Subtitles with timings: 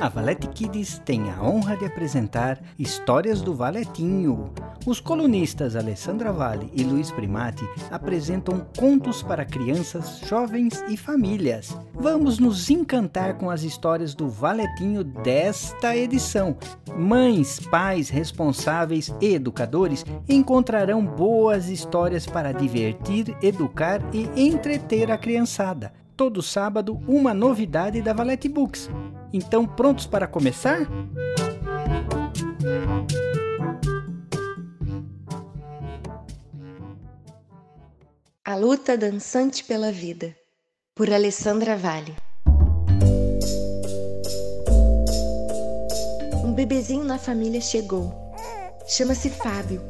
[0.00, 4.50] A Valete Kids tem a honra de apresentar Histórias do Valetinho.
[4.86, 11.76] Os colunistas Alessandra Vale e Luiz Primati apresentam contos para crianças, jovens e famílias.
[11.92, 16.56] Vamos nos encantar com as histórias do Valetinho desta edição.
[16.96, 25.92] Mães, pais, responsáveis e educadores encontrarão boas histórias para divertir, educar e entreter a criançada
[26.16, 28.90] todo sábado uma novidade da Valete Books.
[29.32, 30.80] Então, prontos para começar?
[38.44, 40.34] A luta dançante pela vida,
[40.94, 42.16] por Alessandra Vale.
[46.44, 48.12] Um bebezinho na família chegou.
[48.88, 49.80] Chama-se Fábio,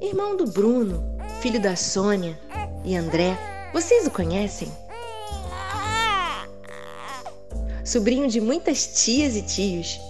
[0.00, 2.36] irmão do Bruno, filho da Sônia
[2.84, 3.38] e André.
[3.72, 4.68] Vocês o conhecem?
[7.90, 10.00] Sobrinho de muitas tias e tios,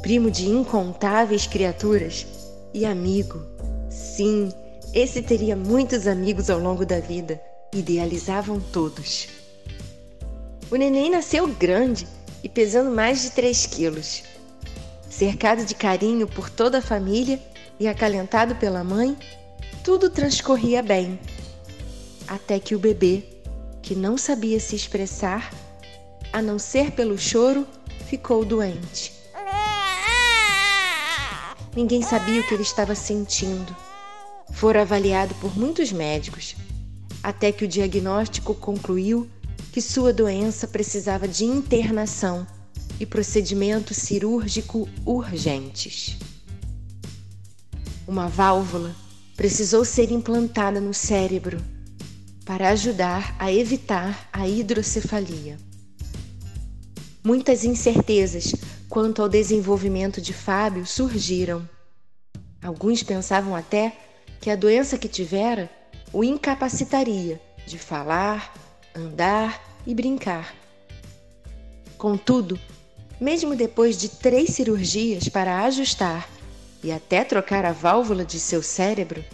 [0.00, 2.26] primo de incontáveis criaturas
[2.72, 3.44] e amigo.
[3.90, 4.50] Sim,
[4.94, 7.38] esse teria muitos amigos ao longo da vida,
[7.74, 9.28] idealizavam todos.
[10.70, 12.08] O neném nasceu grande
[12.42, 14.22] e pesando mais de 3 quilos.
[15.10, 17.38] Cercado de carinho por toda a família
[17.78, 19.14] e acalentado pela mãe,
[19.84, 21.20] tudo transcorria bem.
[22.26, 23.24] Até que o bebê,
[23.82, 25.65] que não sabia se expressar,
[26.36, 27.66] a não ser pelo choro,
[28.10, 29.10] ficou doente.
[31.74, 33.74] Ninguém sabia o que ele estava sentindo.
[34.52, 36.54] Fora avaliado por muitos médicos,
[37.22, 39.26] até que o diagnóstico concluiu
[39.72, 42.46] que sua doença precisava de internação
[43.00, 46.18] e procedimento cirúrgico urgentes.
[48.06, 48.94] Uma válvula
[49.34, 51.64] precisou ser implantada no cérebro
[52.44, 55.56] para ajudar a evitar a hidrocefalia.
[57.26, 58.54] Muitas incertezas
[58.88, 61.68] quanto ao desenvolvimento de Fábio surgiram.
[62.62, 63.96] Alguns pensavam até
[64.40, 65.68] que a doença que tivera
[66.12, 68.54] o incapacitaria de falar,
[68.94, 70.54] andar e brincar.
[71.98, 72.56] Contudo,
[73.20, 76.28] mesmo depois de três cirurgias para ajustar
[76.80, 79.24] e até trocar a válvula de seu cérebro,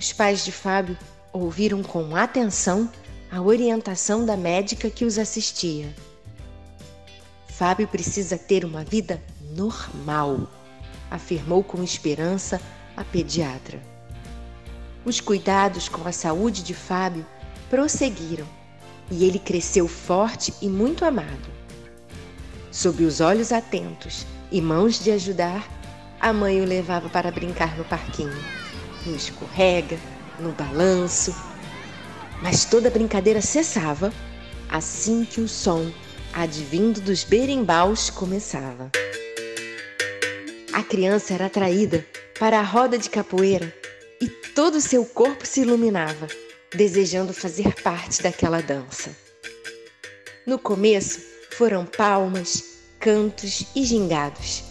[0.00, 0.98] os pais de Fábio
[1.32, 2.90] ouviram com atenção
[3.30, 5.94] a orientação da médica que os assistia.
[7.60, 9.22] Fábio precisa ter uma vida
[9.54, 10.48] normal,
[11.10, 12.58] afirmou com esperança
[12.96, 13.78] a pediatra.
[15.04, 17.26] Os cuidados com a saúde de Fábio
[17.68, 18.46] prosseguiram
[19.10, 21.50] e ele cresceu forte e muito amado.
[22.72, 25.68] Sob os olhos atentos e mãos de ajudar,
[26.18, 28.42] a mãe o levava para brincar no parquinho,
[29.04, 29.98] no escorrega,
[30.38, 31.36] no balanço.
[32.40, 34.10] Mas toda brincadeira cessava
[34.70, 35.92] assim que o som
[36.32, 38.90] advindo dos berimbaus, começava.
[40.72, 42.06] A criança era atraída
[42.38, 43.74] para a roda de capoeira
[44.20, 46.28] e todo o seu corpo se iluminava,
[46.74, 49.10] desejando fazer parte daquela dança.
[50.46, 51.20] No começo,
[51.52, 52.64] foram palmas,
[52.98, 54.62] cantos e gingados.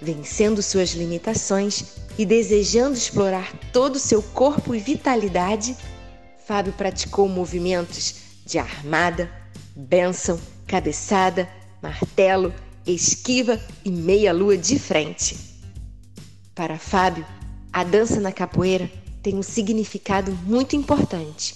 [0.00, 1.84] Vencendo suas limitações
[2.18, 5.76] e desejando explorar todo o seu corpo e vitalidade,
[6.44, 9.30] Fábio praticou movimentos de armada,
[9.76, 10.40] bênção
[10.72, 11.46] cabeçada,
[11.82, 12.50] martelo,
[12.86, 15.38] esquiva e meia-lua de frente.
[16.54, 17.26] Para Fábio,
[17.70, 18.90] a dança na capoeira
[19.22, 21.54] tem um significado muito importante: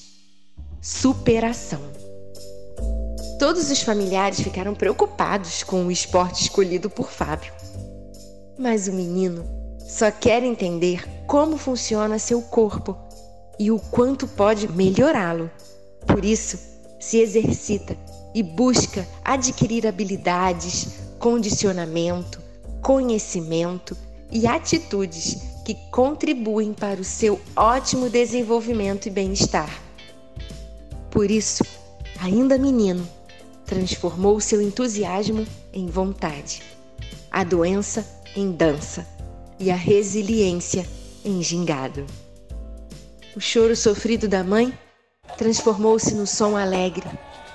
[0.83, 1.81] superação.
[3.39, 7.55] Todos os familiares ficaram preocupados com o esporte escolhido por Fábio.
[8.59, 9.47] Mas o menino
[9.89, 12.95] só quer entender como funciona seu corpo
[13.59, 15.51] e o quanto pode melhorá-lo.
[16.07, 16.59] Por isso,
[17.01, 17.97] se exercita
[18.37, 20.89] e busca adquirir habilidades,
[21.19, 22.39] condicionamento,
[22.83, 23.97] conhecimento
[24.31, 29.81] e atitudes que contribuem para o seu ótimo desenvolvimento e bem-estar.
[31.11, 31.65] Por isso,
[32.21, 33.09] ainda menino,
[33.65, 36.63] transformou seu entusiasmo em vontade,
[37.31, 38.07] a doença
[38.37, 39.07] em dança
[39.59, 40.87] e a resiliência
[41.25, 42.05] em gingado.
[43.35, 44.79] O choro sofrido da mãe
[45.39, 47.09] transformou-se no som alegre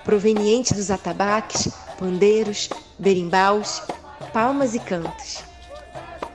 [0.04, 3.82] proveniente dos atabaques, pandeiros, berimbaus,
[4.34, 5.40] palmas e cantos.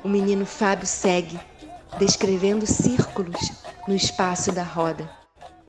[0.05, 1.39] O menino Fábio segue,
[1.99, 3.53] descrevendo círculos
[3.89, 5.09] no espaço da roda,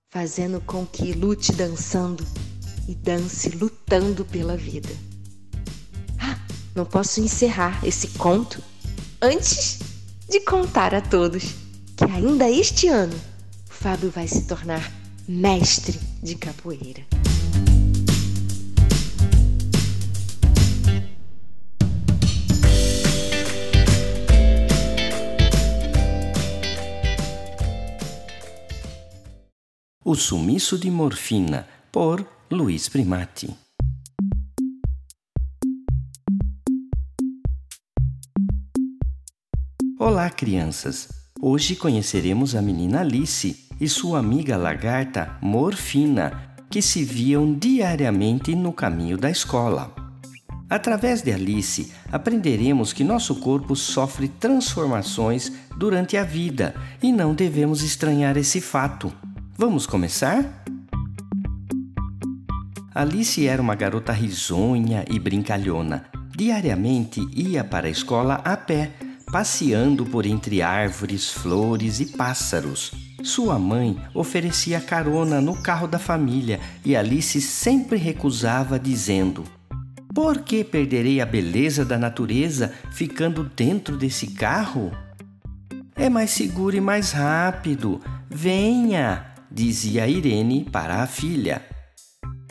[0.09, 2.25] fazendo com que lute dançando
[2.87, 4.89] e dance lutando pela vida.
[6.19, 6.37] Ah,
[6.75, 8.63] não posso encerrar esse conto
[9.21, 9.79] antes
[10.29, 11.55] de contar a todos
[11.95, 13.15] que ainda este ano
[13.67, 14.91] Fábio vai se tornar
[15.27, 17.05] mestre de capoeira.
[30.09, 33.53] O Sumiço de Morfina, por Luiz Primati.
[39.99, 41.09] Olá, crianças!
[41.41, 48.71] Hoje conheceremos a menina Alice e sua amiga lagarta Morfina, que se viam diariamente no
[48.71, 49.93] caminho da escola.
[50.69, 56.73] Através de Alice, aprenderemos que nosso corpo sofre transformações durante a vida
[57.03, 59.13] e não devemos estranhar esse fato.
[59.59, 60.63] Vamos começar?
[62.93, 66.05] Alice era uma garota risonha e brincalhona.
[66.29, 68.91] Diariamente ia para a escola a pé,
[69.31, 72.91] passeando por entre árvores, flores e pássaros.
[73.23, 79.43] Sua mãe oferecia carona no carro da família e Alice sempre recusava, dizendo:
[80.13, 84.91] Por que perderei a beleza da natureza ficando dentro desse carro?
[85.95, 87.99] É mais seguro e mais rápido.
[88.29, 89.36] Venha!
[89.51, 91.61] Dizia Irene para a filha.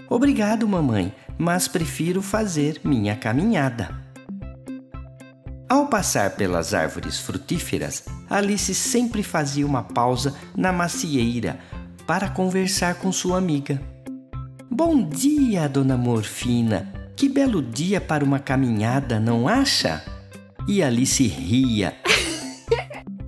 [0.08, 3.90] Obrigado, mamãe, mas prefiro fazer minha caminhada.
[5.68, 11.58] Ao passar pelas árvores frutíferas, Alice sempre fazia uma pausa na macieira
[12.06, 13.82] para conversar com sua amiga.
[14.70, 16.92] Bom dia, dona Morfina!
[17.16, 20.04] Que belo dia para uma caminhada, não acha?
[20.68, 21.96] E Alice ria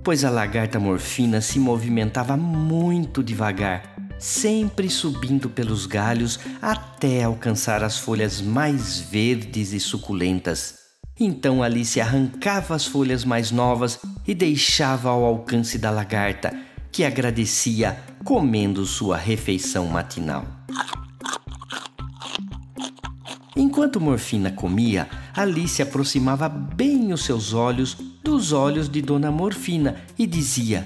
[0.09, 7.99] pois a lagarta morfina se movimentava muito devagar, sempre subindo pelos galhos até alcançar as
[7.99, 10.79] folhas mais verdes e suculentas.
[11.19, 16.59] Então Alice arrancava as folhas mais novas e deixava ao alcance da lagarta,
[16.91, 17.95] que agradecia
[18.25, 20.43] comendo sua refeição matinal.
[23.55, 30.25] Enquanto Morfina comia, Alice aproximava bem os seus olhos dos olhos de Dona Morfina e
[30.25, 30.85] dizia: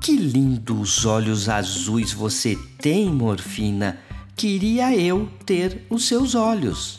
[0.00, 3.98] Que lindos olhos azuis você tem, Morfina!
[4.36, 6.98] Queria eu ter os seus olhos.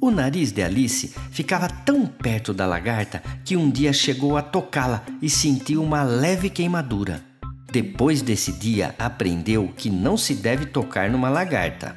[0.00, 5.04] O nariz de Alice ficava tão perto da lagarta que um dia chegou a tocá-la
[5.20, 7.22] e sentiu uma leve queimadura.
[7.70, 11.96] Depois desse dia, aprendeu que não se deve tocar numa lagarta.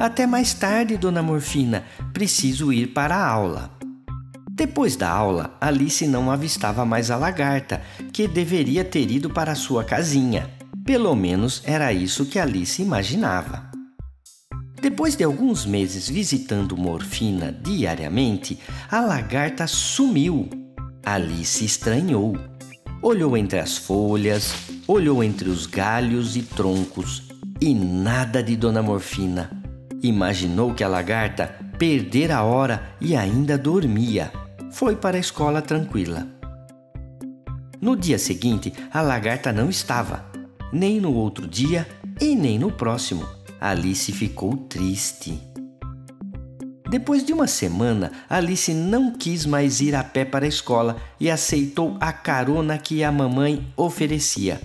[0.00, 3.70] Até mais tarde, dona Morfina, preciso ir para a aula.
[4.50, 9.84] Depois da aula, Alice não avistava mais a lagarta, que deveria ter ido para sua
[9.84, 10.48] casinha.
[10.86, 13.70] Pelo menos era isso que Alice imaginava.
[14.80, 18.58] Depois de alguns meses visitando Morfina diariamente,
[18.90, 20.48] a lagarta sumiu.
[21.04, 22.38] Alice estranhou.
[23.02, 24.54] Olhou entre as folhas,
[24.88, 27.24] olhou entre os galhos e troncos
[27.60, 29.59] e nada de Dona Morfina.
[30.02, 34.32] Imaginou que a lagarta perdera a hora e ainda dormia.
[34.70, 36.26] Foi para a escola tranquila.
[37.78, 40.24] No dia seguinte, a lagarta não estava,
[40.72, 41.86] nem no outro dia
[42.18, 43.26] e nem no próximo.
[43.60, 45.38] Alice ficou triste.
[46.88, 51.30] Depois de uma semana, Alice não quis mais ir a pé para a escola e
[51.30, 54.60] aceitou a carona que a mamãe oferecia.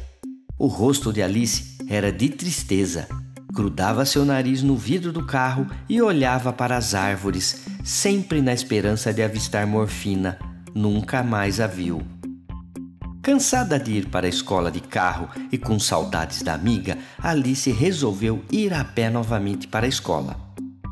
[0.57, 3.24] O rosto de Alice era de tristeza
[3.55, 9.13] grudava seu nariz no vidro do carro e olhava para as árvores, sempre na esperança
[9.13, 10.37] de avistar Morfina.
[10.75, 12.01] Nunca mais a viu.
[13.21, 18.43] Cansada de ir para a escola de carro e com saudades da amiga, Alice resolveu
[18.51, 20.35] ir a pé novamente para a escola.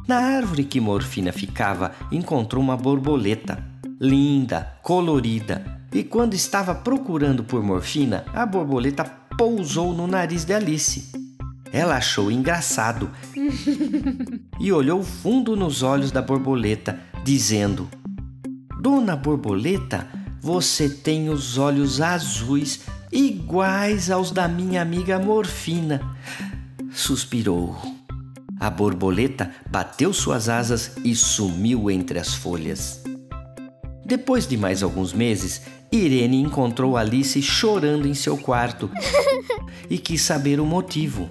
[0.07, 3.61] Na árvore que Morfina ficava, encontrou uma borboleta,
[3.99, 9.03] linda, colorida, e quando estava procurando por Morfina, a borboleta
[9.38, 11.22] pousou no nariz de Alice.
[11.73, 13.09] Ela achou engraçado
[14.61, 17.89] e olhou fundo nos olhos da borboleta, dizendo:
[18.79, 20.07] Dona Borboleta,
[20.39, 25.99] você tem os olhos azuis iguais aos da minha amiga Morfina.
[26.91, 27.75] Suspirou.
[28.59, 33.01] A borboleta bateu suas asas e sumiu entre as folhas.
[34.05, 38.91] Depois de mais alguns meses, Irene encontrou Alice chorando em seu quarto
[39.89, 41.29] e quis saber o motivo.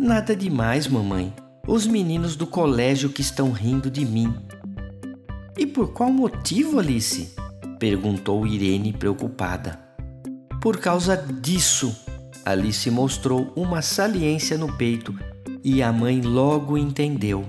[0.00, 1.30] Nada demais, mamãe.
[1.68, 4.34] Os meninos do colégio que estão rindo de mim.
[5.58, 7.34] E por qual motivo, Alice?
[7.78, 9.78] perguntou Irene preocupada.
[10.58, 11.94] Por causa disso.
[12.46, 15.14] Alice mostrou uma saliência no peito
[15.62, 17.46] e a mãe logo entendeu.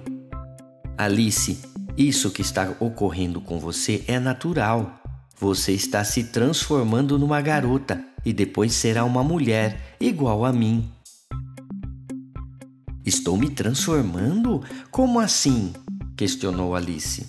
[0.98, 1.62] Alice,
[1.98, 5.02] isso que está ocorrendo com você é natural.
[5.40, 10.92] Você está se transformando numa garota e depois será uma mulher igual a mim.
[13.06, 14.64] Estou me transformando?
[14.90, 15.74] Como assim?
[16.16, 17.26] questionou Alice.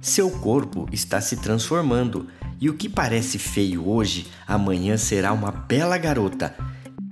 [0.00, 2.28] Seu corpo está se transformando
[2.60, 6.54] E o que parece feio hoje, amanhã será uma bela garota.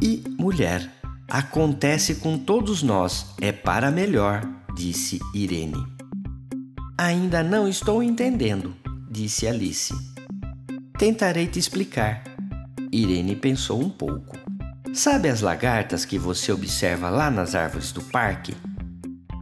[0.03, 0.91] E mulher.
[1.29, 5.85] Acontece com todos nós, é para melhor, disse Irene.
[6.97, 8.75] Ainda não estou entendendo,
[9.11, 9.93] disse Alice.
[10.99, 12.25] Tentarei te explicar.
[12.93, 14.36] Irene pensou um pouco.
[14.97, 18.55] Sabe as lagartas que você observa lá nas árvores do parque?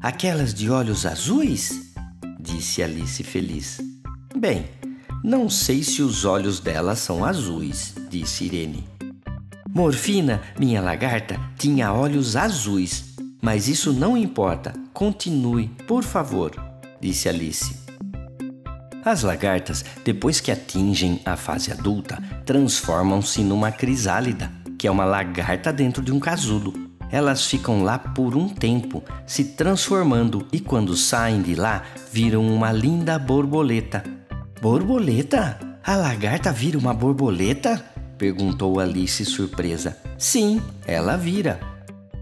[0.02, 1.92] Aquelas de olhos azuis?
[2.40, 3.80] disse Alice feliz.
[4.36, 4.68] Bem,
[5.22, 8.84] não sei se os olhos dela são azuis, disse Irene.
[9.72, 14.72] Morfina, minha lagarta, tinha olhos azuis, mas isso não importa.
[14.92, 16.50] Continue, por favor,
[17.00, 17.76] disse Alice.
[19.04, 24.50] As lagartas, depois que atingem a fase adulta, transformam-se numa crisálida,
[24.84, 26.74] que é uma lagarta dentro de um casulo.
[27.10, 32.70] Elas ficam lá por um tempo, se transformando e quando saem de lá, viram uma
[32.70, 34.04] linda borboleta
[34.60, 35.58] Borboleta?
[35.82, 37.82] A lagarta vira uma borboleta?
[38.18, 39.96] perguntou Alice surpresa.
[40.18, 41.58] Sim, ela vira.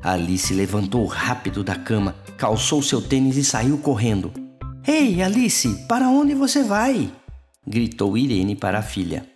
[0.00, 4.32] Alice levantou rápido da cama, calçou seu tênis e saiu correndo.
[4.86, 7.10] Ei, Alice, para onde você vai?
[7.66, 9.26] gritou Irene para a filha.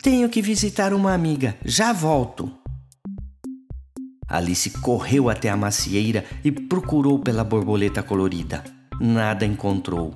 [0.00, 2.56] Tenho que visitar uma amiga, já volto.
[4.28, 8.62] Alice correu até a macieira e procurou pela borboleta colorida.
[9.00, 10.14] Nada encontrou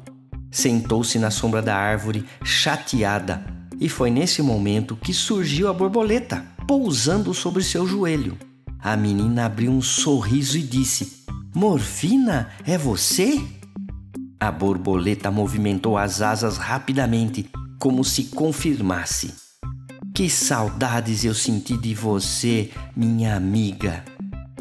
[0.53, 3.45] sentou-se na sombra da árvore, chateada,
[3.81, 8.39] e foi nesse momento que surgiu a borboleta, pousando sobre seu joelho.
[8.79, 13.43] A menina abriu um sorriso e disse: Morfina, é você?
[14.39, 19.42] A borboleta movimentou as asas rapidamente, como se confirmasse.
[20.15, 24.05] Que saudades eu senti de você, minha amiga.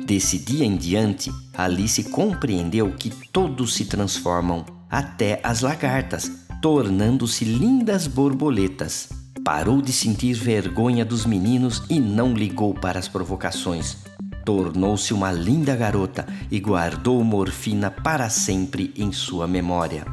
[0.05, 6.31] Desse dia em diante, Alice compreendeu que todos se transformam até as lagartas,
[6.61, 9.09] tornando-se lindas borboletas.
[9.43, 13.97] Parou de sentir vergonha dos meninos e não ligou para as provocações.
[14.45, 20.05] Tornou-se uma linda garota e guardou morfina para sempre em sua memória.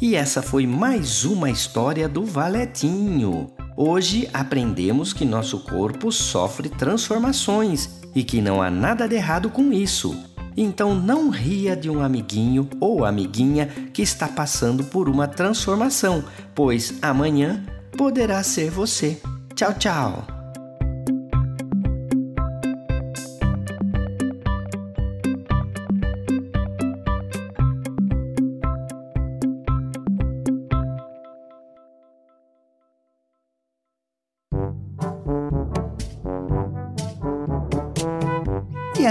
[0.00, 3.50] E essa foi mais uma história do Valetinho.
[3.76, 9.72] Hoje aprendemos que nosso corpo sofre transformações e que não há nada de errado com
[9.72, 10.14] isso.
[10.56, 16.22] Então não ria de um amiguinho ou amiguinha que está passando por uma transformação,
[16.54, 17.64] pois amanhã
[17.96, 19.20] poderá ser você.
[19.54, 20.31] Tchau, tchau!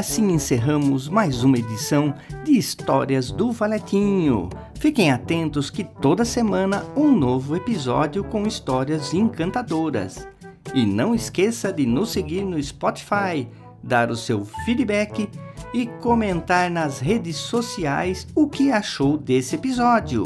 [0.02, 2.12] Assim encerramos mais uma edição
[2.44, 4.50] de Histórias do Valetinho.
[4.80, 10.28] Fiquem atentos que toda semana um novo episódio com histórias encantadoras.
[10.74, 13.48] E não esqueça de nos seguir no Spotify,
[13.84, 15.30] dar o seu feedback
[15.72, 20.24] e comentar nas redes sociais o que achou desse episódio.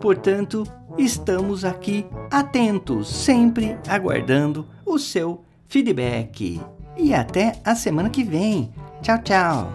[0.00, 0.62] Portanto,
[0.96, 6.60] estamos aqui atentos, sempre aguardando o seu feedback.
[6.96, 8.72] E até a semana que vem.
[9.02, 9.72] Tchau, tchau.